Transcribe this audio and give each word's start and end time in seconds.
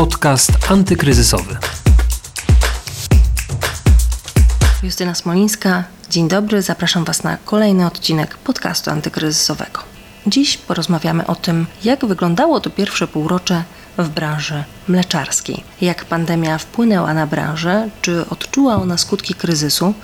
Podcast 0.00 0.52
antykryzysowy. 0.70 1.56
Justyna 4.82 5.14
Smolińska, 5.14 5.84
dzień 6.10 6.28
dobry, 6.28 6.62
zapraszam 6.62 7.04
Was 7.04 7.22
na 7.22 7.36
kolejny 7.36 7.86
odcinek 7.86 8.36
podcastu 8.36 8.90
antykryzysowego. 8.90 9.80
Dziś 10.26 10.56
porozmawiamy 10.56 11.26
o 11.26 11.34
tym, 11.34 11.66
jak 11.84 12.06
wyglądało 12.06 12.60
to 12.60 12.70
pierwsze 12.70 13.08
półrocze 13.08 13.64
w 13.98 14.08
branży 14.08 14.64
mleczarskiej. 14.88 15.64
Jak 15.80 16.04
pandemia 16.04 16.58
wpłynęła 16.58 17.14
na 17.14 17.26
branżę, 17.26 17.88
czy 18.02 18.28
odczuła 18.28 18.74
ona 18.76 18.98
skutki 18.98 19.34
kryzysu, 19.34 19.94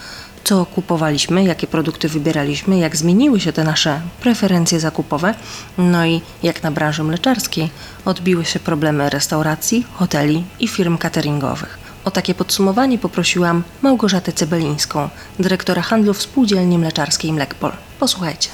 co 0.46 0.66
kupowaliśmy, 0.66 1.44
jakie 1.44 1.66
produkty 1.66 2.08
wybieraliśmy, 2.08 2.78
jak 2.78 2.96
zmieniły 2.96 3.40
się 3.40 3.52
te 3.52 3.64
nasze 3.64 4.00
preferencje 4.20 4.80
zakupowe, 4.80 5.34
no 5.78 6.06
i 6.06 6.20
jak 6.42 6.62
na 6.62 6.70
branży 6.70 7.02
mleczarskiej 7.02 7.70
odbiły 8.04 8.44
się 8.44 8.60
problemy 8.60 9.10
restauracji, 9.10 9.86
hoteli 9.92 10.44
i 10.60 10.68
firm 10.68 10.98
cateringowych. 10.98 11.78
O 12.04 12.10
takie 12.10 12.34
podsumowanie 12.34 12.98
poprosiłam 12.98 13.62
Małgorzatę 13.82 14.32
Cebelińską, 14.32 15.08
dyrektora 15.38 15.82
handlu 15.82 16.14
w 16.14 16.22
spółdzielni 16.22 16.78
mleczarskiej 16.78 17.32
Mlekpol. 17.32 17.72
Posłuchajcie. 18.00 18.48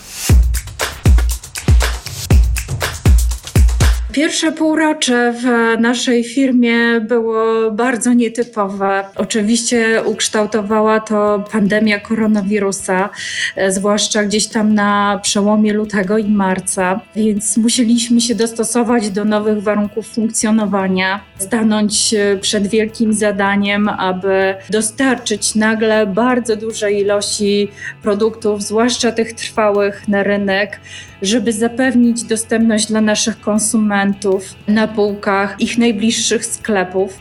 Pierwsze 4.13 4.53
półrocze 4.53 5.35
w 5.43 5.81
naszej 5.81 6.25
firmie 6.25 7.01
było 7.01 7.71
bardzo 7.71 8.13
nietypowe. 8.13 9.05
Oczywiście 9.17 10.03
ukształtowała 10.05 11.01
to 11.01 11.45
pandemia 11.53 12.01
koronawirusa, 12.01 13.11
e, 13.57 13.73
zwłaszcza 13.73 14.25
gdzieś 14.25 14.47
tam 14.47 14.75
na 14.75 15.21
przełomie 15.23 15.73
lutego 15.73 16.19
i 16.19 16.29
marca, 16.29 17.01
więc 17.17 17.57
musieliśmy 17.57 18.21
się 18.21 18.35
dostosować 18.35 19.11
do 19.11 19.25
nowych 19.25 19.63
warunków 19.63 20.09
funkcjonowania, 20.09 21.21
stanąć 21.39 22.15
e, 22.15 22.37
przed 22.37 22.67
wielkim 22.67 23.13
zadaniem, 23.13 23.89
aby 23.89 24.55
dostarczyć 24.71 25.55
nagle 25.55 26.07
bardzo 26.07 26.57
duże 26.57 26.93
ilości 26.93 27.69
produktów, 28.03 28.63
zwłaszcza 28.63 29.13
tych 29.13 29.33
trwałych 29.33 30.09
na 30.09 30.23
rynek 30.23 30.81
żeby 31.23 31.53
zapewnić 31.53 32.23
dostępność 32.23 32.87
dla 32.87 33.01
naszych 33.01 33.41
konsumentów 33.41 34.55
na 34.69 34.89
półkach 34.89 35.57
ich 35.59 35.79
najbliższych 35.79 36.47
sklepów. 36.47 37.19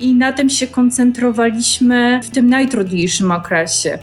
I 0.00 0.14
na 0.14 0.32
tym 0.32 0.50
się 0.50 0.66
koncentrowaliśmy 0.66 2.20
w 2.22 2.30
tym 2.30 2.50
najtrudniejszym 2.50 3.30
okresie. 3.30 3.98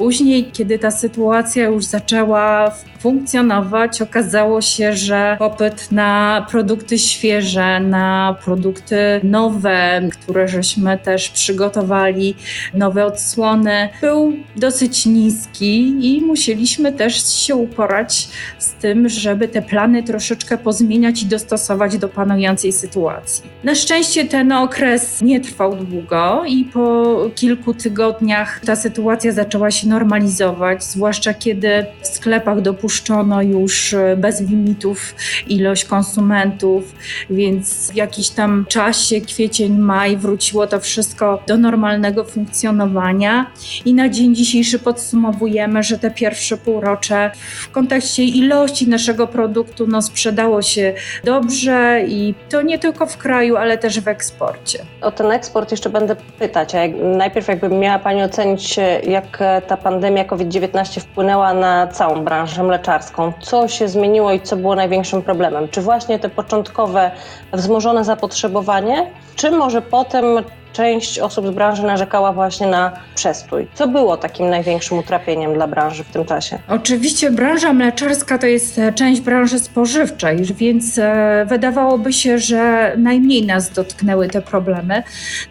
Później, 0.00 0.44
kiedy 0.52 0.78
ta 0.78 0.90
sytuacja 0.90 1.64
już 1.64 1.84
zaczęła 1.84 2.74
funkcjonować, 3.00 4.02
okazało 4.02 4.60
się, 4.60 4.92
że 4.92 5.36
popyt 5.38 5.92
na 5.92 6.46
produkty 6.50 6.98
świeże, 6.98 7.80
na 7.80 8.36
produkty 8.44 8.96
nowe, 9.22 10.08
które 10.12 10.48
żeśmy 10.48 10.98
też 10.98 11.28
przygotowali, 11.28 12.34
nowe 12.74 13.06
odsłony, 13.06 13.88
był 14.00 14.32
dosyć 14.56 15.06
niski 15.06 15.96
i 16.00 16.20
musieliśmy 16.20 16.92
też 16.92 17.34
się 17.34 17.54
uporać 17.54 18.28
z 18.58 18.72
tym, 18.72 19.08
żeby 19.08 19.48
te 19.48 19.62
plany 19.62 20.02
troszeczkę 20.02 20.58
pozmieniać 20.58 21.22
i 21.22 21.26
dostosować 21.26 21.98
do 21.98 22.08
panującej 22.08 22.72
sytuacji. 22.72 23.44
Na 23.64 23.74
szczęście 23.74 24.24
ten 24.24 24.52
okres 24.52 25.22
nie 25.22 25.40
trwał 25.40 25.76
długo 25.76 26.42
i 26.46 26.64
po 26.64 27.16
kilku 27.34 27.74
tygodniach 27.74 28.60
ta 28.60 28.76
sytuacja 28.76 29.32
zaczęła 29.32 29.70
się 29.70 29.89
normalizować, 29.90 30.84
zwłaszcza 30.84 31.34
kiedy 31.34 31.86
w 32.02 32.06
sklepach 32.06 32.60
dopuszczono 32.60 33.42
już 33.42 33.94
e, 33.94 34.16
bez 34.16 34.40
limitów 34.40 35.14
ilość 35.48 35.84
konsumentów, 35.84 36.94
więc 37.30 37.92
w 37.92 37.94
jakiś 37.94 38.30
tam 38.30 38.66
czasie, 38.68 39.20
kwiecień, 39.20 39.78
maj, 39.78 40.16
wróciło 40.16 40.66
to 40.66 40.80
wszystko 40.80 41.42
do 41.46 41.56
normalnego 41.56 42.24
funkcjonowania 42.24 43.50
i 43.84 43.94
na 43.94 44.08
dzień 44.08 44.34
dzisiejszy 44.34 44.78
podsumowujemy, 44.78 45.82
że 45.82 45.98
te 45.98 46.10
pierwsze 46.10 46.56
półrocze 46.56 47.30
w 47.62 47.70
kontekście 47.70 48.24
ilości 48.24 48.88
naszego 48.88 49.26
produktu 49.26 49.86
no, 49.86 50.02
sprzedało 50.02 50.62
się 50.62 50.94
dobrze 51.24 52.02
i 52.08 52.34
to 52.48 52.62
nie 52.62 52.78
tylko 52.78 53.06
w 53.06 53.16
kraju, 53.16 53.56
ale 53.56 53.78
też 53.78 54.00
w 54.00 54.08
eksporcie. 54.08 54.78
O 55.00 55.10
ten 55.10 55.30
eksport 55.30 55.70
jeszcze 55.70 55.90
będę 55.90 56.16
pytać, 56.38 56.74
a 56.74 56.78
jak, 56.78 56.90
najpierw 57.02 57.48
jakby 57.48 57.68
miała 57.68 57.98
Pani 57.98 58.22
ocenić, 58.22 58.76
jak 59.06 59.38
ta 59.66 59.76
pandemia 59.82 60.24
COVID-19 60.24 61.00
wpłynęła 61.00 61.54
na 61.54 61.86
całą 61.86 62.24
branżę 62.24 62.62
mleczarską. 62.62 63.32
Co 63.40 63.68
się 63.68 63.88
zmieniło 63.88 64.32
i 64.32 64.40
co 64.40 64.56
było 64.56 64.74
największym 64.74 65.22
problemem? 65.22 65.68
Czy 65.68 65.80
właśnie 65.80 66.18
te 66.18 66.28
początkowe 66.28 67.10
wzmożone 67.52 68.04
zapotrzebowanie, 68.04 69.10
czy 69.36 69.50
może 69.50 69.82
potem 69.82 70.24
część 70.72 71.18
osób 71.18 71.46
z 71.46 71.50
branży 71.50 71.82
narzekała 71.82 72.32
właśnie 72.32 72.66
na 72.66 72.92
przestój. 73.14 73.66
Co 73.74 73.88
było 73.88 74.16
takim 74.16 74.50
największym 74.50 74.98
utrapieniem 74.98 75.54
dla 75.54 75.66
branży 75.66 76.04
w 76.04 76.08
tym 76.08 76.24
czasie? 76.24 76.58
Oczywiście 76.68 77.30
branża 77.30 77.72
mleczarska 77.72 78.38
to 78.38 78.46
jest 78.46 78.78
e, 78.78 78.92
część 78.92 79.20
branży 79.20 79.58
spożywczej, 79.58 80.44
więc 80.44 80.98
e, 80.98 81.46
wydawałoby 81.48 82.12
się, 82.12 82.38
że 82.38 82.92
najmniej 82.96 83.46
nas 83.46 83.70
dotknęły 83.70 84.28
te 84.28 84.42
problemy. 84.42 85.02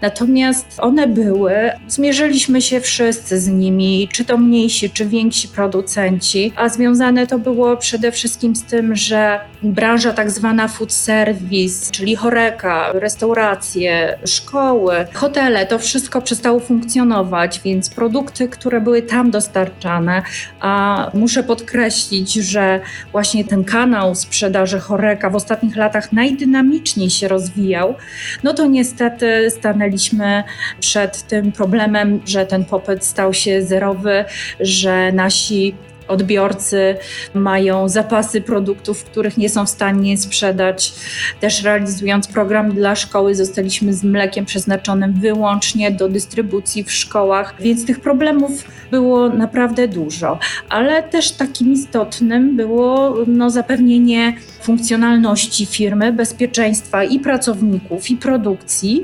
Natomiast 0.01 0.65
one 0.77 1.07
były, 1.07 1.53
zmierzyliśmy 1.87 2.61
się 2.61 2.81
wszyscy 2.81 3.39
z 3.39 3.47
nimi, 3.47 4.09
czy 4.11 4.25
to 4.25 4.37
mniejsi, 4.37 4.89
czy 4.89 5.05
więksi 5.05 5.47
producenci, 5.47 6.53
a 6.55 6.69
związane 6.69 7.27
to 7.27 7.39
było 7.39 7.77
przede 7.77 8.11
wszystkim 8.11 8.55
z 8.55 8.63
tym, 8.63 8.95
że 8.95 9.39
branża 9.63 10.13
tak 10.13 10.31
zwana 10.31 10.67
food 10.67 10.93
service, 10.93 11.91
czyli 11.91 12.15
choreka, 12.15 12.91
restauracje, 12.93 14.19
szkoły, 14.25 15.07
hotele, 15.13 15.65
to 15.65 15.79
wszystko 15.79 16.21
przestało 16.21 16.59
funkcjonować, 16.59 17.61
więc 17.65 17.89
produkty, 17.89 18.47
które 18.47 18.81
były 18.81 19.01
tam 19.01 19.31
dostarczane, 19.31 20.21
a 20.59 21.11
muszę 21.13 21.43
podkreślić, 21.43 22.33
że 22.33 22.79
właśnie 23.11 23.45
ten 23.45 23.63
kanał 23.63 24.15
sprzedaży 24.15 24.79
choreka 24.79 25.29
w 25.29 25.35
ostatnich 25.35 25.75
latach 25.75 26.13
najdynamiczniej 26.13 27.09
się 27.09 27.27
rozwijał, 27.27 27.95
no 28.43 28.53
to 28.53 28.65
niestety 28.65 29.51
stanęliśmy 29.51 30.43
przed 30.79 31.23
tym 31.23 31.51
problemem, 31.51 32.21
że 32.25 32.45
ten 32.45 32.65
popyt 32.65 33.05
stał 33.05 33.33
się 33.33 33.61
zerowy, 33.61 34.25
że 34.59 35.11
nasi 35.11 35.75
odbiorcy 36.09 36.95
mają 37.33 37.89
zapasy 37.89 38.41
produktów, 38.41 39.03
których 39.03 39.37
nie 39.37 39.49
są 39.49 39.65
w 39.65 39.69
stanie 39.69 40.17
sprzedać. 40.17 40.93
Też 41.39 41.63
realizując 41.63 42.27
program 42.27 42.71
dla 42.71 42.95
szkoły, 42.95 43.35
zostaliśmy 43.35 43.93
z 43.93 44.03
mlekiem 44.03 44.45
przeznaczonym 44.45 45.13
wyłącznie 45.13 45.91
do 45.91 46.09
dystrybucji 46.09 46.83
w 46.83 46.91
szkołach, 46.91 47.55
więc 47.59 47.85
tych 47.85 47.99
problemów 47.99 48.63
było 48.91 49.29
naprawdę 49.29 49.87
dużo. 49.87 50.39
Ale 50.69 51.03
też 51.03 51.31
takim 51.31 51.73
istotnym 51.73 52.57
było 52.57 53.15
no, 53.27 53.49
zapewnienie 53.49 54.33
funkcjonalności 54.61 55.65
firmy, 55.65 56.13
bezpieczeństwa 56.13 57.03
i 57.03 57.19
pracowników, 57.19 58.09
i 58.09 58.17
produkcji, 58.17 59.03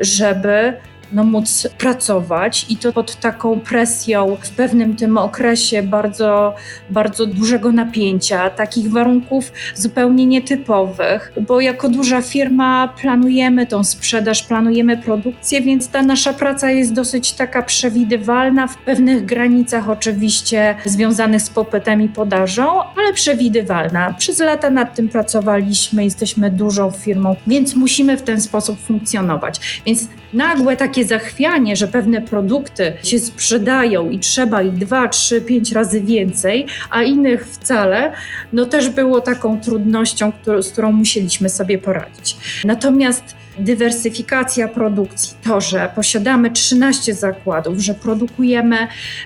żeby 0.00 0.72
no, 1.14 1.24
móc 1.24 1.68
pracować 1.78 2.66
i 2.68 2.76
to 2.76 2.92
pod 2.92 3.16
taką 3.16 3.60
presją 3.60 4.36
w 4.40 4.50
pewnym 4.50 4.96
tym 4.96 5.18
okresie 5.18 5.82
bardzo, 5.82 6.54
bardzo 6.90 7.26
dużego 7.26 7.72
napięcia, 7.72 8.50
takich 8.50 8.92
warunków 8.92 9.52
zupełnie 9.74 10.26
nietypowych, 10.26 11.32
bo 11.48 11.60
jako 11.60 11.88
duża 11.88 12.22
firma 12.22 12.88
planujemy 13.00 13.66
tą 13.66 13.84
sprzedaż, 13.84 14.42
planujemy 14.42 14.96
produkcję, 14.96 15.60
więc 15.60 15.88
ta 15.88 16.02
nasza 16.02 16.32
praca 16.32 16.70
jest 16.70 16.92
dosyć 16.92 17.32
taka 17.32 17.62
przewidywalna, 17.62 18.66
w 18.66 18.76
pewnych 18.76 19.24
granicach 19.24 19.88
oczywiście 19.88 20.74
związanych 20.84 21.42
z 21.42 21.50
popytem 21.50 22.02
i 22.02 22.08
podażą, 22.08 22.80
ale 22.96 23.12
przewidywalna. 23.12 24.14
Przez 24.18 24.38
lata 24.38 24.70
nad 24.70 24.94
tym 24.94 25.08
pracowaliśmy, 25.08 26.04
jesteśmy 26.04 26.50
dużą 26.50 26.90
firmą, 26.90 27.36
więc 27.46 27.76
musimy 27.76 28.16
w 28.16 28.22
ten 28.22 28.40
sposób 28.40 28.80
funkcjonować. 28.80 29.82
Więc 29.86 30.08
nagłe 30.34 30.76
takie 30.76 31.04
zachwianie, 31.04 31.76
że 31.76 31.88
pewne 31.88 32.22
produkty 32.22 32.92
się 33.02 33.18
sprzedają 33.18 34.10
i 34.10 34.18
trzeba 34.18 34.62
ich 34.62 34.72
dwa, 34.72 35.08
trzy, 35.08 35.40
pięć 35.40 35.72
razy 35.72 36.00
więcej, 36.00 36.66
a 36.90 37.02
innych 37.02 37.46
wcale, 37.46 38.12
no 38.52 38.66
też 38.66 38.88
było 38.88 39.20
taką 39.20 39.60
trudnością, 39.60 40.32
z 40.60 40.72
którą 40.72 40.92
musieliśmy 40.92 41.48
sobie 41.48 41.78
poradzić. 41.78 42.36
Natomiast 42.64 43.36
dywersyfikacja 43.58 44.68
produkcji, 44.68 45.36
to, 45.44 45.60
że 45.60 45.90
posiadamy 45.94 46.50
13 46.50 47.14
zakładów, 47.14 47.78
że 47.78 47.94
produkujemy 47.94 48.76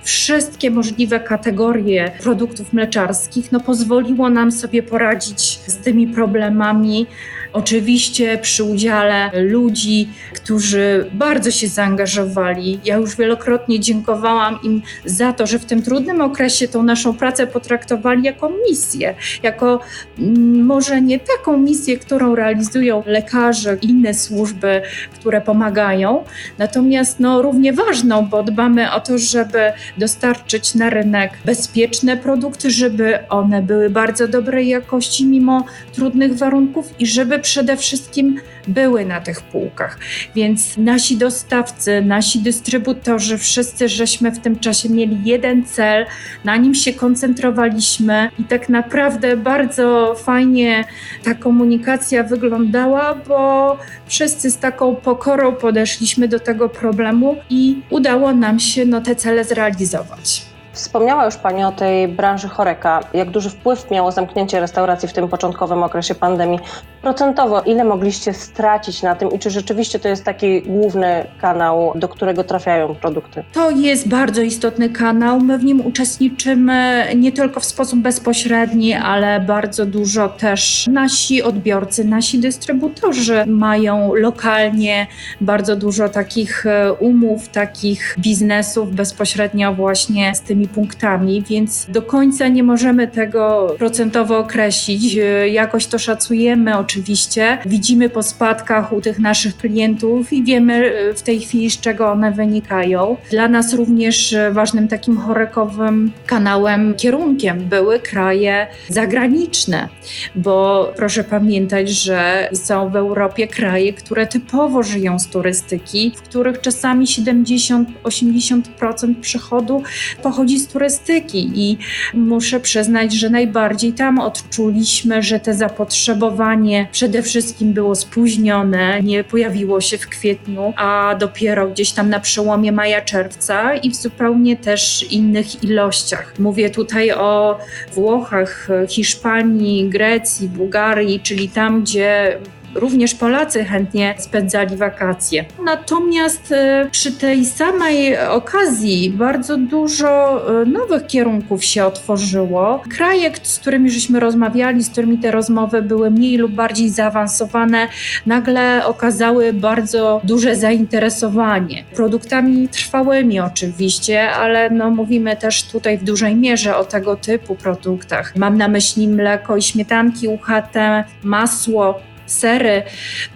wszystkie 0.02 0.70
możliwe 0.70 1.20
kategorie 1.20 2.12
produktów 2.22 2.72
mleczarskich, 2.72 3.52
no 3.52 3.60
pozwoliło 3.60 4.30
nam 4.30 4.52
sobie 4.52 4.82
poradzić 4.82 5.40
z 5.66 5.76
tymi 5.76 6.06
problemami 6.06 7.06
Oczywiście 7.52 8.38
przy 8.38 8.64
udziale 8.64 9.30
ludzi, 9.42 10.08
którzy 10.34 11.10
bardzo 11.12 11.50
się 11.50 11.68
zaangażowali. 11.68 12.80
Ja 12.84 12.96
już 12.96 13.16
wielokrotnie 13.16 13.80
dziękowałam 13.80 14.58
im 14.62 14.82
za 15.04 15.32
to, 15.32 15.46
że 15.46 15.58
w 15.58 15.64
tym 15.64 15.82
trudnym 15.82 16.20
okresie 16.20 16.68
tą 16.68 16.82
naszą 16.82 17.16
pracę 17.16 17.46
potraktowali 17.46 18.22
jako 18.22 18.52
misję, 18.70 19.14
jako 19.42 19.80
mm, 20.18 20.64
może 20.66 21.00
nie 21.00 21.20
taką 21.20 21.56
misję, 21.56 21.98
którą 21.98 22.34
realizują 22.34 23.02
lekarze 23.06 23.76
inne 23.82 24.14
służby, 24.14 24.82
które 25.14 25.40
pomagają, 25.40 26.24
natomiast 26.58 27.20
no, 27.20 27.42
równie 27.42 27.72
ważną, 27.72 28.26
bo 28.26 28.42
dbamy 28.42 28.92
o 28.92 29.00
to, 29.00 29.18
żeby 29.18 29.72
dostarczyć 29.98 30.74
na 30.74 30.90
rynek 30.90 31.30
bezpieczne 31.44 32.16
produkty, 32.16 32.70
żeby 32.70 33.18
one 33.28 33.62
były 33.62 33.90
bardzo 33.90 34.28
dobrej 34.28 34.68
jakości 34.68 35.26
mimo 35.26 35.64
trudnych 35.92 36.36
warunków 36.36 36.94
i 36.98 37.06
żeby 37.06 37.37
przede 37.38 37.76
wszystkim 37.76 38.40
były 38.68 39.04
na 39.04 39.20
tych 39.20 39.42
półkach. 39.42 39.98
Więc 40.34 40.76
nasi 40.76 41.16
dostawcy, 41.16 42.02
nasi 42.02 42.38
dystrybutorzy, 42.38 43.38
wszyscy 43.38 43.88
żeśmy 43.88 44.30
w 44.30 44.38
tym 44.38 44.58
czasie 44.58 44.88
mieli 44.88 45.18
jeden 45.24 45.64
cel, 45.64 46.06
na 46.44 46.56
nim 46.56 46.74
się 46.74 46.92
koncentrowaliśmy 46.92 48.30
i 48.38 48.44
tak 48.44 48.68
naprawdę 48.68 49.36
bardzo 49.36 50.14
fajnie 50.14 50.84
ta 51.24 51.34
komunikacja 51.34 52.22
wyglądała, 52.22 53.14
bo 53.14 53.76
wszyscy 54.06 54.50
z 54.50 54.58
taką 54.58 54.96
pokorą 54.96 55.52
podeszliśmy 55.52 56.28
do 56.28 56.40
tego 56.40 56.68
problemu 56.68 57.36
i 57.50 57.76
udało 57.90 58.34
nam 58.34 58.60
się 58.60 58.84
no, 58.84 59.00
te 59.00 59.16
cele 59.16 59.44
zrealizować. 59.44 60.47
Wspomniała 60.78 61.24
już 61.24 61.36
Pani 61.36 61.64
o 61.64 61.72
tej 61.72 62.08
branży 62.08 62.48
choreka. 62.48 63.00
Jak 63.14 63.30
duży 63.30 63.50
wpływ 63.50 63.90
miało 63.90 64.12
zamknięcie 64.12 64.60
restauracji 64.60 65.08
w 65.08 65.12
tym 65.12 65.28
początkowym 65.28 65.82
okresie 65.82 66.14
pandemii? 66.14 66.60
Procentowo, 67.02 67.62
ile 67.62 67.84
mogliście 67.84 68.32
stracić 68.32 69.02
na 69.02 69.14
tym 69.14 69.32
i 69.32 69.38
czy 69.38 69.50
rzeczywiście 69.50 69.98
to 69.98 70.08
jest 70.08 70.24
taki 70.24 70.62
główny 70.62 71.26
kanał, 71.40 71.92
do 71.94 72.08
którego 72.08 72.44
trafiają 72.44 72.94
produkty? 72.94 73.44
To 73.52 73.70
jest 73.70 74.08
bardzo 74.08 74.42
istotny 74.42 74.90
kanał. 74.90 75.40
My 75.40 75.58
w 75.58 75.64
nim 75.64 75.86
uczestniczymy 75.86 77.06
nie 77.16 77.32
tylko 77.32 77.60
w 77.60 77.64
sposób 77.64 78.00
bezpośredni, 78.00 78.94
ale 78.94 79.40
bardzo 79.40 79.86
dużo 79.86 80.28
też 80.28 80.86
nasi 80.92 81.42
odbiorcy, 81.42 82.04
nasi 82.04 82.38
dystrybutorzy 82.38 83.44
mają 83.46 84.14
lokalnie 84.14 85.06
bardzo 85.40 85.76
dużo 85.76 86.08
takich 86.08 86.66
e, 86.66 86.92
umów, 86.92 87.48
takich 87.48 88.16
biznesów 88.18 88.94
bezpośrednio 88.94 89.74
właśnie 89.74 90.34
z 90.34 90.40
tymi 90.40 90.67
punktami, 90.68 91.44
więc 91.50 91.86
do 91.90 92.02
końca 92.02 92.48
nie 92.48 92.62
możemy 92.62 93.08
tego 93.08 93.74
procentowo 93.78 94.38
określić. 94.38 95.16
E, 95.16 95.48
Jakoś 95.48 95.86
to 95.86 95.98
szacujemy 95.98 96.78
oczywiście. 96.78 97.58
Widzimy 97.66 98.08
po 98.08 98.22
spadkach 98.22 98.92
u 98.92 99.00
tych 99.00 99.18
naszych 99.18 99.56
klientów 99.56 100.32
i 100.32 100.44
wiemy 100.44 100.74
e, 100.74 101.14
w 101.14 101.22
tej 101.22 101.40
chwili, 101.40 101.70
z 101.70 101.80
czego 101.80 102.12
one 102.12 102.32
wynikają. 102.32 103.16
Dla 103.30 103.48
nas 103.48 103.74
również 103.74 104.32
e, 104.32 104.52
ważnym 104.52 104.88
takim 104.88 105.16
chorekowym 105.16 106.12
kanałem, 106.26 106.94
kierunkiem 106.94 107.58
były 107.58 108.00
kraje 108.00 108.66
zagraniczne, 108.88 109.88
bo 110.34 110.88
proszę 110.96 111.24
pamiętać, 111.24 111.90
że 111.90 112.48
są 112.52 112.90
w 112.90 112.96
Europie 112.96 113.48
kraje, 113.48 113.92
które 113.92 114.26
typowo 114.26 114.82
żyją 114.82 115.18
z 115.18 115.28
turystyki, 115.28 116.12
w 116.16 116.22
których 116.22 116.60
czasami 116.60 117.06
70-80% 117.06 119.14
przychodu 119.20 119.82
pochodzi 120.22 120.47
z 120.56 120.68
turystyki 120.68 121.50
i 121.54 121.78
muszę 122.14 122.60
przyznać, 122.60 123.12
że 123.12 123.30
najbardziej 123.30 123.92
tam 123.92 124.18
odczuliśmy, 124.18 125.22
że 125.22 125.40
te 125.40 125.54
zapotrzebowanie 125.54 126.88
przede 126.92 127.22
wszystkim 127.22 127.72
było 127.72 127.94
spóźnione, 127.94 129.02
nie 129.02 129.24
pojawiło 129.24 129.80
się 129.80 129.98
w 129.98 130.08
kwietniu, 130.08 130.72
a 130.76 131.14
dopiero 131.18 131.68
gdzieś 131.68 131.92
tam 131.92 132.10
na 132.10 132.20
przełomie 132.20 132.72
maja-czerwca 132.72 133.74
i 133.74 133.90
w 133.90 133.96
zupełnie 133.96 134.56
też 134.56 135.12
innych 135.12 135.64
ilościach. 135.64 136.34
Mówię 136.38 136.70
tutaj 136.70 137.12
o 137.12 137.58
Włochach, 137.92 138.68
Hiszpanii, 138.88 139.88
Grecji, 139.88 140.48
Bułgarii, 140.48 141.20
czyli 141.20 141.48
tam, 141.48 141.82
gdzie 141.82 142.38
również 142.74 143.14
Polacy 143.14 143.64
chętnie 143.64 144.14
spędzali 144.18 144.76
wakacje. 144.76 145.44
Natomiast 145.64 146.52
e, 146.52 146.88
przy 146.90 147.12
tej 147.12 147.44
samej 147.44 148.18
okazji 148.18 149.10
bardzo 149.10 149.56
dużo 149.56 150.42
e, 150.62 150.64
nowych 150.64 151.06
kierunków 151.06 151.64
się 151.64 151.84
otworzyło. 151.84 152.82
Kraje, 152.96 153.30
z 153.42 153.58
którymi 153.58 153.90
żeśmy 153.90 154.20
rozmawiali, 154.20 154.82
z 154.82 154.90
którymi 154.90 155.18
te 155.18 155.30
rozmowy 155.30 155.82
były 155.82 156.10
mniej 156.10 156.36
lub 156.36 156.52
bardziej 156.52 156.90
zaawansowane, 156.90 157.88
nagle 158.26 158.86
okazały 158.86 159.52
bardzo 159.52 160.20
duże 160.24 160.56
zainteresowanie. 160.56 161.84
Produktami 161.94 162.68
trwałymi 162.68 163.40
oczywiście, 163.40 164.30
ale 164.30 164.70
no 164.70 164.90
mówimy 164.90 165.36
też 165.36 165.62
tutaj 165.62 165.98
w 165.98 166.04
dużej 166.04 166.36
mierze 166.36 166.76
o 166.76 166.84
tego 166.84 167.16
typu 167.16 167.54
produktach. 167.54 168.36
Mam 168.36 168.58
na 168.58 168.68
myśli 168.68 169.08
mleko 169.08 169.56
i 169.56 169.62
śmietanki 169.62 170.28
UHT, 170.28 170.74
masło, 171.22 172.00
sery. 172.30 172.82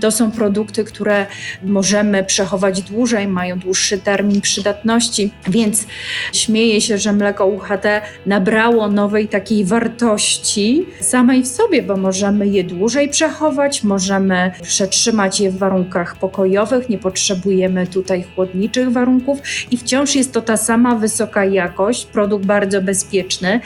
To 0.00 0.11
są 0.11 0.31
produkty, 0.31 0.85
które 0.85 1.27
możemy 1.62 2.25
przechować 2.25 2.83
dłużej, 2.83 3.29
mają 3.29 3.59
dłuższy 3.59 3.99
termin 3.99 4.41
przydatności, 4.41 5.31
więc 5.49 5.87
śmieję 6.33 6.81
się, 6.81 6.99
że 6.99 7.12
mleko 7.12 7.47
UHT 7.47 7.85
nabrało 8.27 8.89
nowej 8.89 9.29
takiej 9.29 9.65
wartości 9.65 10.87
samej 11.00 11.43
w 11.43 11.49
sobie, 11.49 11.83
bo 11.83 11.97
możemy 11.97 12.49
je 12.49 12.65
dłużej 12.65 13.09
przechować, 13.09 13.83
możemy 13.83 14.50
przetrzymać 14.62 15.41
je 15.41 15.50
w 15.50 15.59
warunkach 15.59 16.17
pokojowych, 16.17 16.89
nie 16.89 16.99
potrzebujemy 16.99 17.87
tutaj 17.87 18.25
chłodniczych 18.35 18.93
warunków 18.93 19.39
i 19.71 19.77
wciąż 19.77 20.15
jest 20.15 20.33
to 20.33 20.43
ta 20.43 20.56
sama 20.56 20.94
wysoka 20.94 21.44
jakość, 21.44 22.06
produkt 22.06 22.47
bardzo 22.47 22.83
bezpieczny. 22.83 23.61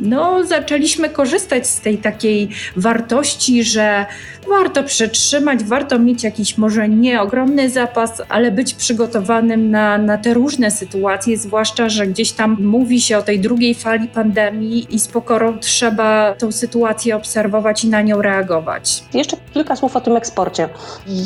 No, 0.00 0.46
zaczęliśmy 0.46 1.10
korzystać 1.10 1.66
z 1.66 1.80
tej 1.80 1.98
takiej 1.98 2.48
wartości, 2.76 3.64
że 3.64 4.06
warto 4.48 4.71
przetrzymać, 4.80 5.64
warto 5.64 5.98
mieć 5.98 6.24
jakiś 6.24 6.58
może 6.58 6.88
nie 6.88 7.22
ogromny 7.22 7.70
zapas, 7.70 8.22
ale 8.28 8.50
być 8.50 8.74
przygotowanym 8.74 9.70
na, 9.70 9.98
na 9.98 10.18
te 10.18 10.34
różne 10.34 10.70
sytuacje, 10.70 11.38
zwłaszcza, 11.38 11.88
że 11.88 12.06
gdzieś 12.06 12.32
tam 12.32 12.56
mówi 12.60 13.00
się 13.00 13.18
o 13.18 13.22
tej 13.22 13.40
drugiej 13.40 13.74
fali 13.74 14.08
pandemii 14.08 14.94
i 14.94 14.98
z 14.98 15.08
pokorą 15.08 15.58
trzeba 15.58 16.34
tą 16.38 16.52
sytuację 16.52 17.16
obserwować 17.16 17.84
i 17.84 17.88
na 17.88 18.02
nią 18.02 18.22
reagować. 18.22 19.04
Jeszcze 19.14 19.36
kilka 19.54 19.76
słów 19.76 19.96
o 19.96 20.00
tym 20.00 20.16
eksporcie. 20.16 20.68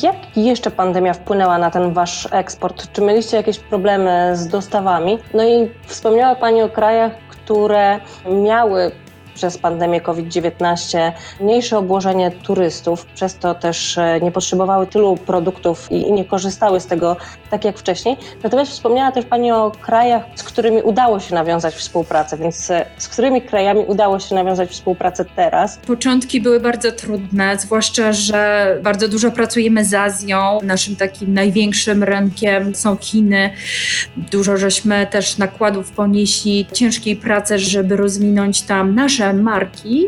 Jak 0.03 0.17
jeszcze 0.37 0.71
pandemia 0.71 1.15
wpłynęła 1.15 1.59
na 1.59 1.71
ten 1.71 1.93
wasz 1.93 2.29
eksport? 2.31 2.93
Czy 2.93 3.03
mieliście 3.03 3.37
jakieś 3.37 3.59
problemy 3.59 4.33
z 4.35 4.49
dostawami? 4.49 5.19
No 5.35 5.45
i 5.45 5.71
wspomniała 5.87 6.35
Pani 6.35 6.63
o 6.63 6.69
krajach, 6.69 7.13
które 7.29 8.01
miały 8.45 8.93
przez 9.37 9.59
pandemię 9.59 10.01
COVID-19 10.01 11.13
mniejsze 11.41 11.79
obłożenie 11.79 12.31
turystów, 12.31 13.07
przez 13.07 13.39
to 13.39 13.55
też 13.55 13.99
e, 13.99 14.21
nie 14.21 14.33
potrzebowały 14.33 14.87
tylu 14.87 15.17
produktów 15.17 15.93
i, 15.93 16.13
nie 16.13 16.25
korzystały 16.25 16.81
z 16.81 16.87
tego 16.87 17.17
tak 17.51 17.65
jak 17.65 17.79
wcześniej. 17.79 18.17
Natomiast 18.43 18.73
wspomniała 18.73 19.13
też 19.13 19.25
Pani 19.25 19.53
o 19.53 19.73
krajach, 19.81 20.25
z 20.35 20.43
którymi 20.43 20.83
udało 20.83 21.21
się 21.21 21.35
nawiązać 21.35 21.75
współpracę, 21.75 22.37
więc 22.37 22.71
e, 22.71 22.87
z 22.99 23.09
którymi 23.09 23.43
krajami 23.43 23.81
udało 23.87 24.21
się 24.21 24.35
nawiązać 24.35 24.71
współpracę 24.71 25.25
teraz? 25.37 25.79
Początki 25.87 26.41
były 26.41 26.61
bardzo 26.61 26.93
trudne, 26.93 27.59
zwłaszcza, 27.59 28.13
że 28.13 28.79
bardzo 28.83 29.09
dużo 29.09 29.31
pracujemy 29.31 29.85
z 29.85 29.95
Azją. 29.95 30.59
Naszym 30.63 30.97
takim 30.97 31.35
największym 31.35 32.05
rynkiem 32.05 32.75
są 32.75 32.97
Chiny. 32.97 33.51
Dużo 34.17 34.57
żeśmy 34.57 35.07
też 35.07 35.39
nakładów 35.39 35.91
ponieśli 35.91 36.67
ciężkiej 36.73 37.17
pracy, 37.17 37.59
żeby 37.59 37.97
rozwinąć 37.97 38.63
tam 38.63 38.95
nasze 38.95 39.26
marki 39.33 40.07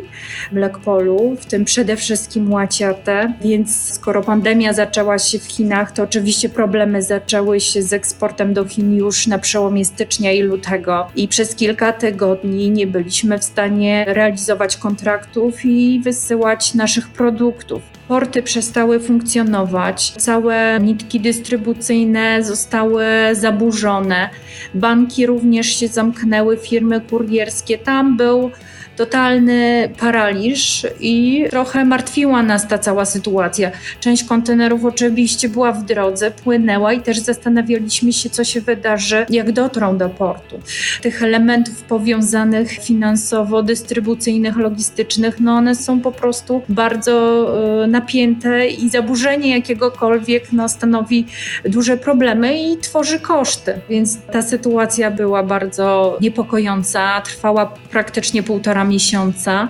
Blackpolu, 0.52 1.36
w 1.40 1.46
tym 1.46 1.64
przede 1.64 1.96
wszystkim 1.96 2.52
Łaciate. 2.52 3.32
Więc 3.40 3.92
skoro 3.92 4.22
pandemia 4.22 4.72
zaczęła 4.72 5.18
się 5.18 5.38
w 5.38 5.44
Chinach, 5.44 5.92
to 5.92 6.02
oczywiście 6.02 6.48
problemy 6.48 7.02
zaczęły 7.02 7.60
się 7.60 7.82
z 7.82 7.92
eksportem 7.92 8.54
do 8.54 8.64
Chin 8.64 8.96
już 8.96 9.26
na 9.26 9.38
przełomie 9.38 9.84
stycznia 9.84 10.32
i 10.32 10.42
lutego. 10.42 11.06
I 11.16 11.28
przez 11.28 11.54
kilka 11.54 11.92
tygodni 11.92 12.70
nie 12.70 12.86
byliśmy 12.86 13.38
w 13.38 13.44
stanie 13.44 14.04
realizować 14.08 14.76
kontraktów 14.76 15.64
i 15.64 16.00
wysyłać 16.04 16.74
naszych 16.74 17.08
produktów. 17.08 17.97
Porty 18.08 18.42
przestały 18.42 19.00
funkcjonować, 19.00 20.10
całe 20.10 20.78
nitki 20.80 21.20
dystrybucyjne 21.20 22.44
zostały 22.44 23.04
zaburzone, 23.32 24.30
banki 24.74 25.26
również 25.26 25.66
się 25.66 25.88
zamknęły, 25.88 26.56
firmy 26.56 27.00
kurierskie. 27.00 27.78
Tam 27.78 28.16
był 28.16 28.50
totalny 28.98 29.88
paraliż 30.00 30.86
i 31.00 31.44
trochę 31.50 31.84
martwiła 31.84 32.42
nas 32.42 32.68
ta 32.68 32.78
cała 32.78 33.04
sytuacja. 33.04 33.70
Część 34.00 34.24
kontenerów 34.24 34.84
oczywiście 34.84 35.48
była 35.48 35.72
w 35.72 35.84
drodze, 35.84 36.30
płynęła 36.30 36.92
i 36.92 37.00
też 37.00 37.18
zastanawialiśmy 37.18 38.12
się, 38.12 38.30
co 38.30 38.44
się 38.44 38.60
wydarzy, 38.60 39.26
jak 39.30 39.52
dotrą 39.52 39.98
do 39.98 40.08
portu. 40.08 40.60
Tych 41.02 41.22
elementów 41.22 41.82
powiązanych 41.82 42.72
finansowo, 42.72 43.62
dystrybucyjnych, 43.62 44.56
logistycznych, 44.56 45.40
no 45.40 45.52
one 45.52 45.74
są 45.74 46.00
po 46.00 46.12
prostu 46.12 46.62
bardzo 46.68 47.46
y, 47.84 47.86
napięte 47.98 48.68
i 48.68 48.88
zaburzenie 48.88 49.50
jakiegokolwiek 49.50 50.52
no, 50.52 50.68
stanowi 50.68 51.26
duże 51.64 51.96
problemy 51.96 52.62
i 52.62 52.76
tworzy 52.76 53.20
koszty. 53.20 53.80
Więc 53.90 54.18
ta 54.32 54.42
sytuacja 54.42 55.10
była 55.10 55.42
bardzo 55.42 56.18
niepokojąca, 56.20 57.20
trwała 57.20 57.66
praktycznie 57.90 58.42
półtora 58.42 58.84
miesiąca. 58.84 59.68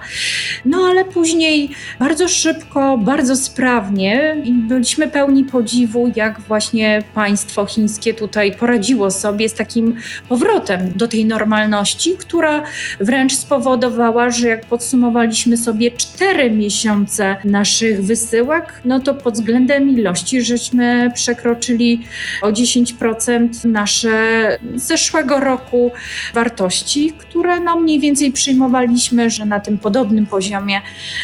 No 0.64 0.78
ale 0.90 1.04
później 1.04 1.70
bardzo 1.98 2.28
szybko, 2.28 2.98
bardzo 2.98 3.36
sprawnie 3.36 4.36
i 4.44 4.52
byliśmy 4.52 5.08
pełni 5.08 5.44
podziwu, 5.44 6.12
jak 6.16 6.40
właśnie 6.40 7.02
państwo 7.14 7.66
chińskie 7.66 8.14
tutaj 8.14 8.52
poradziło 8.52 9.10
sobie 9.10 9.48
z 9.48 9.54
takim 9.54 9.94
powrotem 10.28 10.92
do 10.96 11.08
tej 11.08 11.24
normalności, 11.24 12.16
która 12.18 12.62
wręcz 13.00 13.32
spowodowała, 13.32 14.30
że 14.30 14.48
jak 14.48 14.66
podsumowaliśmy 14.66 15.56
sobie 15.56 15.90
cztery 15.90 16.50
miesiące 16.50 17.36
naszych 17.44 18.04
wysyłek, 18.18 18.80
no 18.84 19.00
to 19.00 19.14
pod 19.14 19.34
względem 19.34 19.90
ilości 19.90 20.42
żeśmy 20.42 21.10
przekroczyli 21.14 22.04
o 22.42 22.52
10% 22.52 23.48
nasze 23.64 24.58
zeszłego 24.74 25.40
roku 25.40 25.90
wartości, 26.34 27.12
które 27.18 27.60
no 27.60 27.80
mniej 27.80 28.00
więcej 28.00 28.32
przyjmowaliśmy, 28.32 29.30
że 29.30 29.46
na 29.46 29.60
tym 29.60 29.78
podobnym 29.78 30.26
poziomie 30.26 30.80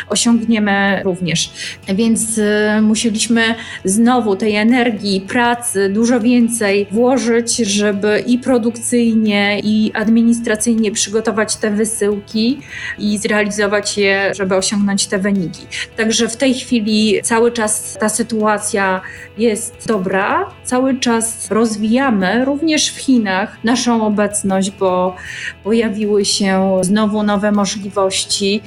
osiągniemy 0.08 1.02
również. 1.04 1.50
Więc 1.94 2.38
y, 2.38 2.80
musieliśmy 2.82 3.54
znowu 3.84 4.36
tej 4.36 4.56
energii, 4.56 5.20
pracy 5.20 5.88
dużo 5.88 6.20
więcej 6.20 6.86
włożyć, 6.90 7.56
żeby 7.56 8.24
i 8.26 8.38
produkcyjnie, 8.38 9.60
i 9.60 9.92
administracyjnie 9.94 10.92
przygotować 10.92 11.56
te 11.56 11.70
wysyłki 11.70 12.58
i 12.98 13.18
zrealizować 13.18 13.98
je, 13.98 14.34
żeby 14.34 14.56
osiągnąć 14.56 15.06
te 15.06 15.18
wyniki. 15.18 15.66
Także 15.96 16.28
w 16.28 16.36
tej 16.36 16.54
chwili 16.54 16.83
cały 17.22 17.52
czas 17.52 17.96
ta 18.00 18.08
sytuacja 18.08 19.00
jest 19.38 19.86
dobra, 19.86 20.46
cały 20.64 20.98
czas 20.98 21.50
rozwijamy 21.50 22.44
również 22.44 22.90
w 22.90 22.98
Chinach 22.98 23.64
naszą 23.64 24.06
obecność, 24.06 24.70
bo 24.70 25.16
pojawiły 25.64 26.24
się 26.24 26.78
znowu 26.80 27.22
nowe 27.22 27.52
możliwości. 27.52 28.62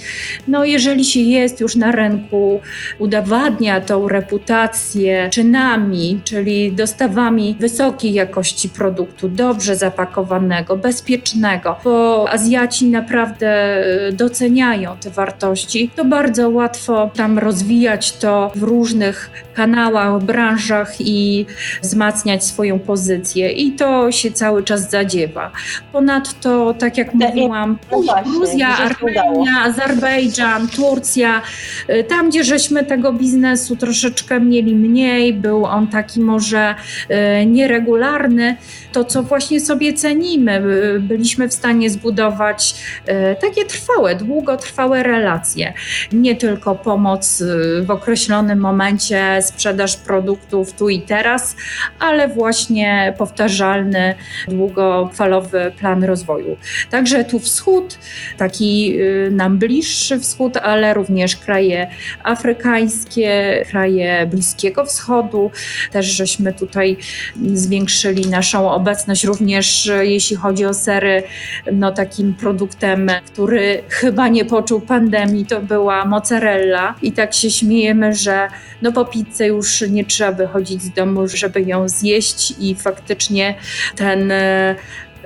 No, 0.48 0.66
jeżeli 0.66 1.06
się 1.06 1.20
jest 1.20 1.60
już 1.60 1.76
na 1.76 1.92
rynku, 1.92 2.62
udowadnia 3.00 3.82
tą 3.82 4.08
reputację 4.08 5.30
czynami, 5.30 6.20
czyli 6.24 6.72
dostawami 6.72 7.56
wysokiej 7.60 8.14
jakości 8.14 8.70
produktu, 8.70 9.30
dobrze 9.30 9.76
zapakowanego, 9.76 10.78
bezpiecznego, 10.78 11.76
bo 11.84 12.26
Azjaci 12.30 12.88
naprawdę 12.88 13.84
doceniają 14.14 14.98
te 14.98 15.10
wartości, 15.10 15.90
to 15.96 16.06
bardzo 16.06 16.50
łatwo 16.50 17.12
tam 17.16 17.40
rozwijać 17.40 18.07
to 18.12 18.52
w 18.56 18.64
różnych 18.64 19.30
kanałach, 19.54 20.24
branżach 20.24 20.94
i 21.00 21.46
wzmacniać 21.82 22.46
swoją 22.46 22.80
pozycję. 22.80 23.52
I 23.52 23.72
to 23.72 24.12
się 24.12 24.32
cały 24.32 24.64
czas 24.64 24.90
zadziewa. 24.90 25.52
Ponadto, 25.92 26.74
tak 26.80 26.98
jak 26.98 27.14
mówiłam, 27.14 27.78
no 27.92 28.02
właśnie, 28.02 28.32
Gruzja. 28.32 28.78
Armenia, 28.78 29.62
Azerbejdżan, 29.64 30.68
Turcja, 30.68 31.42
y, 31.90 32.04
tam 32.04 32.30
gdzie 32.30 32.44
żeśmy 32.44 32.86
tego 32.86 33.14
biznesu 33.14 33.76
troszeczkę 33.76 34.40
mieli 34.40 34.76
mniej, 34.76 35.34
był 35.34 35.66
on 35.66 35.88
taki 35.88 36.20
może 36.20 36.76
y, 37.42 37.46
nieregularny, 37.46 38.56
to 38.92 39.04
co 39.04 39.24
właśnie 39.24 39.60
sobie 39.60 39.94
cenimy, 39.94 40.62
y, 40.96 41.00
byliśmy 41.00 41.50
w 41.50 41.54
stanie 41.54 41.90
zbudować 41.90 42.76
takie 43.42 43.66
trwałe, 43.66 44.16
długotrwałe 44.16 45.04
relacje. 45.04 45.74
Nie 46.12 46.36
tylko 46.36 46.76
pomoc 46.76 47.44
w 47.88 47.92
określonym 47.92 48.60
momencie, 48.60 49.40
sprzedaż 49.42 49.98
produktów 49.98 50.74
tu 50.74 50.90
i 50.90 51.02
teraz, 51.02 51.56
ale 52.00 52.28
właśnie 52.28 53.14
powtarzalny, 53.18 54.16
długofalowy 54.48 55.72
plan 55.80 56.04
rozwoju. 56.04 56.58
Także 56.90 57.24
tu 57.26 57.40
wschód, 57.40 57.98
taki 58.38 59.00
y, 59.02 59.32
nam 59.32 59.58
bliższy 59.58 60.20
wschód, 60.20 60.58
ale 60.58 60.94
również 60.94 61.36
kraje 61.36 61.88
afrykańskie, 62.24 63.64
kraje 63.70 64.26
Bliskiego 64.26 64.86
Wschodu. 64.86 65.52
Też 65.92 66.06
żeśmy 66.06 66.54
tutaj 66.54 66.98
zwiększyli 67.54 68.28
naszą 68.30 68.72
obecność, 68.72 69.24
również 69.24 69.88
y, 69.88 70.06
jeśli 70.06 70.36
chodzi 70.36 70.66
o 70.66 70.74
sery, 70.74 71.24
no 71.72 71.92
takim 71.92 72.34
produktem, 72.34 73.12
który 73.26 73.84
chyba 73.90 74.28
nie 74.28 74.46
poczuł 74.46 74.82
pandemii, 74.82 75.46
to 75.46 75.62
była 75.62 76.06
mozzarella. 76.06 76.96
I 77.02 77.12
tak 77.12 77.34
się 77.34 77.50
śmiejemy, 77.78 78.14
że 78.14 78.48
no 78.82 78.92
po 78.92 79.06
pizzę 79.06 79.48
już 79.48 79.82
nie 79.90 80.06
trzeba 80.06 80.32
wychodzić 80.32 80.82
z 80.82 80.90
domu, 80.90 81.28
żeby 81.28 81.62
ją 81.62 81.90
zjeść 81.90 82.54
i 82.60 82.76
faktycznie 82.76 83.56
ten 83.96 84.34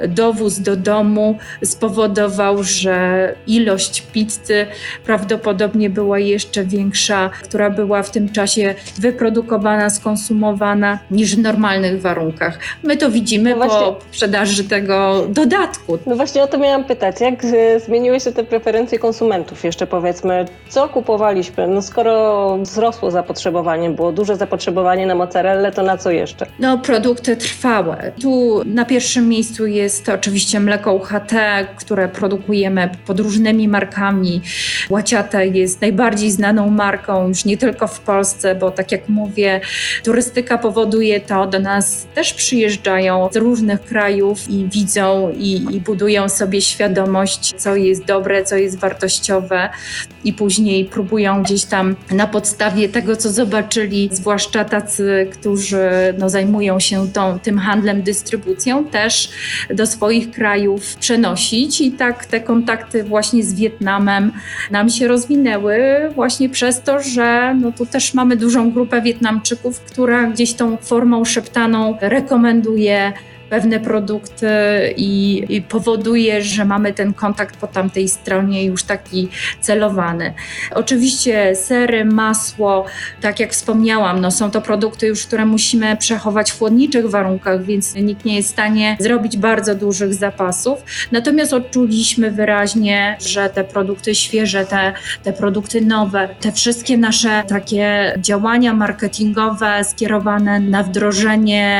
dowóz 0.08 0.60
do 0.60 0.75
domu 0.75 1.38
spowodował, 1.63 2.63
że 2.63 3.34
ilość 3.48 4.01
pizzy 4.13 4.65
prawdopodobnie 5.05 5.89
była 5.89 6.20
jeszcze 6.20 6.63
większa, 6.63 7.29
która 7.43 7.70
była 7.70 8.03
w 8.03 8.12
tym 8.12 8.29
czasie 8.29 8.75
wyprodukowana, 9.00 9.89
skonsumowana 9.89 11.00
niż 11.12 11.36
w 11.36 11.39
normalnych 11.39 12.01
warunkach. 12.01 12.60
My 12.84 12.98
to 12.98 13.12
widzimy 13.12 13.50
No 13.50 13.55
właśnie. 13.55 13.77
po 13.79 14.00
sprzedaży 14.12 14.63
tego 14.63 15.25
dodatku. 15.29 15.98
No 16.05 16.15
właśnie 16.15 16.43
o 16.43 16.48
to 16.48 16.58
miałam 16.58 16.84
pytać. 16.84 17.22
Jak 17.22 17.46
e, 17.46 17.79
zmieniły 17.79 18.20
się 18.20 18.31
te 18.31 18.43
preferencje 18.43 19.00
konsumentów? 19.00 19.63
Jeszcze 19.63 19.88
powiedzmy, 19.88 20.46
co 20.70 20.89
kupowaliśmy? 20.89 21.67
No 21.67 21.81
skoro 21.81 22.58
wzrosło 22.62 23.12
zapotrzebowanie, 23.12 23.89
było 23.89 24.12
duże 24.12 24.36
zapotrzebowanie 24.36 25.05
na 25.05 25.15
mozzarellę, 25.15 25.72
to 25.72 25.84
na 25.84 25.98
co 25.98 26.12
jeszcze? 26.12 26.46
No, 26.60 26.77
produkty 26.77 27.38
trwałe. 27.38 28.12
Tu 28.22 28.62
na 28.65 28.86
pierwszym 28.86 29.29
miejscu 29.29 29.67
jest 29.67 29.90
oczywiście 30.13 30.60
mleko 30.60 30.93
UHT, 30.93 31.31
które 31.75 32.07
produkujemy 32.10 32.89
pod 33.05 33.19
różnymi 33.19 33.67
markami. 33.67 34.41
Łaciate 34.89 35.48
jest 35.48 35.81
najbardziej 35.81 36.31
znaną 36.31 36.69
marką 36.69 37.27
już 37.27 37.45
nie 37.45 37.57
tylko 37.57 37.88
w 37.88 38.00
Polsce, 38.00 38.55
bo 38.55 38.71
tak 38.71 38.91
jak 38.91 39.10
mówię, 39.10 39.62
turystyka 40.03 40.57
powoduje 40.57 41.19
to, 41.19 41.48
do 41.48 41.60
nas 41.60 42.07
też 42.15 42.33
przyjeżdżają 42.33 43.29
z 43.31 43.36
różnych 43.36 43.81
krajów 43.81 44.50
i 44.50 44.67
widzą 44.69 45.33
i, 45.38 45.75
i 45.75 45.81
budują 45.81 46.29
sobie 46.29 46.62
świadomość, 46.62 47.53
co 47.57 47.75
jest 47.75 48.05
dobre, 48.05 48.43
co 48.43 48.55
jest 48.55 48.79
wartościowe 48.79 49.69
i 50.24 50.33
później 50.33 50.86
próbują 50.86 51.43
gdzieś 51.43 51.65
tam 51.65 51.95
na 52.12 52.27
podstawie 52.27 52.89
tego, 52.89 53.15
co 53.15 53.29
zobaczyli, 53.29 54.10
zwłaszcza 54.12 54.65
tacy, 54.65 55.27
którzy 55.31 55.89
no, 56.17 56.29
zajmują 56.29 56.79
się 56.79 57.12
tą, 57.12 57.39
tym 57.39 57.60
handlem, 57.60 58.01
dystrybucją, 58.01 58.86
też 58.86 59.29
do 59.74 59.80
swoich 59.88 60.31
krajów 60.31 60.95
przenosić. 60.95 61.81
I 61.81 61.91
tak 61.91 62.25
te 62.25 62.39
kontakty 62.39 63.03
właśnie 63.03 63.43
z 63.43 63.53
Wietnamem 63.53 64.31
nam 64.71 64.89
się 64.89 65.07
rozwinęły 65.07 65.77
właśnie 66.15 66.50
przez 66.50 66.81
to, 66.81 67.01
że 67.01 67.55
no, 67.61 67.71
tu 67.71 67.85
też 67.85 68.13
mamy 68.13 68.38
dużą 68.38 68.71
grupę 68.71 69.01
Wietnamczyków, 69.01 69.79
która 69.79 70.23
gdzieś 70.23 70.53
tą 70.53 70.77
formą 70.77 71.25
szeptaną 71.25 71.97
rekomenduje 72.01 73.13
pewne 73.51 73.79
produkty 73.79 74.48
i, 74.98 75.43
i 75.50 75.62
powoduje, 75.62 76.41
że 76.41 76.65
mamy 76.65 76.93
ten 76.93 77.13
kontakt 77.13 77.58
po 77.58 77.67
tamtej 77.67 78.10
stronie 78.10 78.65
już 78.65 78.84
taki 78.84 79.29
celowany. 79.62 80.34
Oczywiście 80.75 81.55
sery, 81.55 82.05
masło, 82.05 82.86
tak 83.22 83.39
jak 83.39 83.51
wspomniałam, 83.51 84.22
no 84.22 84.31
są 84.31 84.51
to 84.51 84.62
produkty 84.62 85.08
już, 85.08 85.25
które 85.25 85.46
musimy 85.46 85.98
przechować 85.98 86.51
w 86.51 86.60
chłodniczych 86.60 87.10
warunkach, 87.10 87.63
więc 87.63 87.96
nikt 87.96 88.25
nie 88.25 88.36
jest 88.36 88.50
w 88.50 88.51
stanie 88.51 88.98
zrobić 89.00 89.38
bardzo 89.38 89.75
dużych 89.75 90.13
zapasów. 90.13 90.84
Natomiast 91.12 91.53
odczuliśmy 91.53 92.31
wyraźnie, 92.31 93.17
że 93.20 93.50
te 93.50 93.63
produkty 93.63 94.15
świeże, 94.15 94.65
te, 94.65 94.93
te 95.24 95.34
produkty 95.34 95.81
nowe, 95.81 96.29
te 96.39 96.51
wszystkie 96.51 96.98
nasze 96.98 97.43
takie 97.48 98.13
działania 98.17 98.74
marketingowe 98.74 99.84
skierowane 99.84 100.60
na 100.60 100.84
wdrożenie 100.84 101.72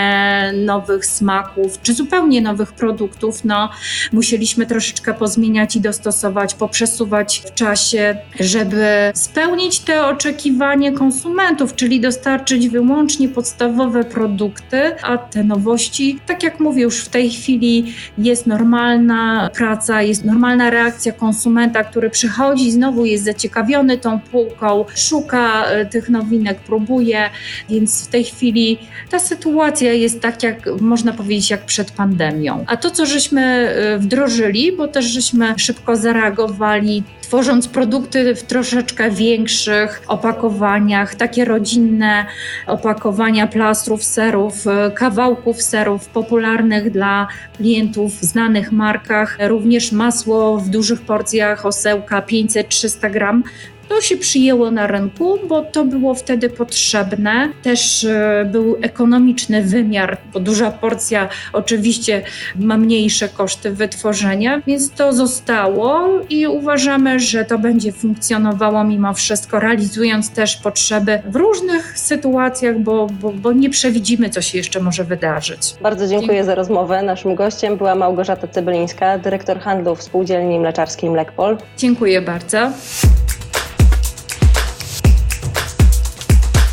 nowych 0.66 1.06
smaków, 1.06 1.61
zakup, 1.70 1.82
czy 1.82 1.94
zupełnie 1.94 2.42
nowych 2.42 2.74
produktów, 2.74 3.46
no 3.46 3.70
musieliśmy 4.12 4.66
troszeczkę 4.66 5.14
pozmieniać 5.14 5.76
i 5.76 5.82
dostosować, 5.82 6.54
poprzesuwać 6.54 7.44
w 7.46 7.54
czasie, 7.54 8.18
żeby 8.40 8.86
spełnić 9.16 9.80
te 9.80 10.06
oczekiwania 10.06 10.92
konsumentów, 10.92 11.76
czyli 11.76 12.00
dostarczyć 12.00 12.70
wyłącznie 12.70 13.30
podstawowe 13.30 14.04
produkty, 14.04 14.96
a 15.04 15.18
te 15.18 15.44
nowości, 15.44 16.20
tak 16.28 16.44
jak 16.44 16.60
mówię, 16.60 16.82
już 16.84 16.98
w 17.00 17.10
tej 17.10 17.30
chwili 17.30 17.94
jest 18.18 18.48
normalna 18.48 19.50
praca, 19.56 20.02
jest 20.02 20.26
normalna 20.26 20.70
reakcja 20.70 21.12
konsumenta, 21.12 21.84
który 21.84 22.10
przychodzi, 22.10 22.72
znowu 22.72 23.06
jest 23.06 23.24
zaciekawiony 23.24 23.98
tą 23.98 24.20
półką, 24.20 24.86
szuka 24.96 25.66
e, 25.66 25.86
tych 25.86 26.10
nowinek, 26.10 26.60
próbuje, 26.60 27.30
więc 27.70 28.08
w 28.08 28.08
tej 28.08 28.24
chwili 28.24 28.78
ta 29.10 29.20
sytuacja 29.20 29.94
jest 29.94 30.22
tak, 30.22 30.44
jak 30.44 30.82
można 30.82 31.14
powiedzieć, 31.14 31.51
jak 31.52 31.66
przed 31.66 31.92
pandemią. 31.92 32.64
A 32.68 32.78
to, 32.78 32.92
co 32.92 33.06
żeśmy 33.06 33.42
e, 33.42 33.98
wdrożyli, 33.98 34.72
bo 34.72 34.88
też 34.88 35.06
żeśmy 35.06 35.54
szybko 35.58 35.96
zareagowali, 35.96 37.04
tworząc 37.32 37.68
produkty 37.68 38.36
w 38.36 38.44
troszeczkę 38.44 39.12
większych 39.12 40.02
opakowaniach, 40.08 41.16
takie 41.16 41.46
rodzinne 41.46 42.26
opakowania 42.68 43.48
plastrów, 43.48 44.04
serów, 44.04 44.68
e, 44.68 44.92
kawałków 44.92 45.62
serów 45.62 46.10
popularnych 46.10 46.92
dla 46.92 47.28
klientów 47.58 48.20
w 48.20 48.24
znanych 48.24 48.72
markach, 48.72 49.38
również 49.48 49.92
masło 49.92 50.58
w 50.58 50.70
dużych 50.70 51.02
porcjach, 51.02 51.66
osełka 51.66 52.22
500-300 52.22 53.12
gram. 53.12 53.44
To 53.92 54.02
się 54.02 54.18
przyjęło 54.18 54.72
na 54.72 54.88
rynku, 54.88 55.40
bo 55.48 55.62
to 55.62 55.86
było 55.86 56.16
wtedy 56.16 56.50
potrzebne. 56.50 57.50
Też 57.62 58.04
e, 58.04 58.50
był 58.52 58.78
ekonomiczny 58.82 59.64
wymiar, 59.64 60.18
bo 60.34 60.40
duża 60.40 60.72
porcja 60.72 61.30
oczywiście 61.54 62.22
ma 62.56 62.78
mniejsze 62.78 63.30
koszty 63.30 63.72
wytworzenia, 63.72 64.62
więc 64.68 64.92
to 64.92 65.14
zostało 65.14 66.10
i 66.30 66.48
uważamy, 66.48 67.20
że 67.22 67.46
to 67.46 67.60
będzie 67.60 67.92
funkcjonowało 67.92 68.84
mimo 68.84 69.14
wszystko, 69.14 69.60
realizując 69.60 70.30
też 70.30 70.58
potrzeby 70.58 71.22
w 71.26 71.36
różnych 71.36 72.00
sytuacjach, 72.00 72.80
bo, 72.80 73.08
bo, 73.08 73.32
bo 73.32 73.52
nie 73.52 73.70
przewidzimy, 73.70 74.30
co 74.30 74.42
się 74.42 74.58
jeszcze 74.58 74.80
może 74.80 75.04
wydarzyć. 75.04 75.76
Bardzo 75.82 76.08
dziękuję 76.08 76.44
za 76.44 76.56
rozmowę. 76.56 77.04
Naszym 77.04 77.36
gościem 77.36 77.78
była 77.78 77.96
Małgorzata 77.96 78.48
Cybylińska, 78.48 79.18
dyrektor 79.18 79.60
handlu 79.60 79.96
w 79.96 80.04
Spółdzielni 80.04 80.60
Mleczarskiej 80.60 81.10
Mlekpol. 81.10 81.58
Dziękuję 81.78 82.22
bardzo. 82.22 82.72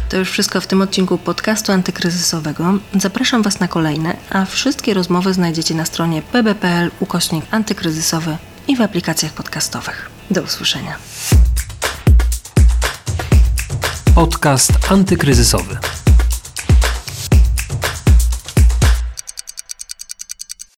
To 0.09 0.17
już 0.17 0.31
wszystko 0.31 0.61
w 0.61 0.67
tym 0.67 0.83
odcinku 0.83 1.19
podcastu 1.19 1.73
antykryzysowego. 1.73 2.65
Zapraszam 2.95 3.43
Was 3.43 3.61
na 3.61 3.69
kolejne, 3.69 4.17
a 4.31 4.45
wszystkie 4.45 4.95
rozmowy 4.95 5.35
znajdziecie 5.35 5.75
na 5.75 5.85
stronie 5.85 6.23
pb.pl 6.23 6.91
ukośnik 7.01 7.45
antykryzysowy 7.51 8.37
i 8.69 8.77
w 8.77 8.81
aplikacjach 8.81 9.33
podcastowych. 9.33 10.11
Do 10.31 10.43
usłyszenia. 10.43 10.97
Podcast 14.15 14.73
antykryzysowy. 14.91 15.79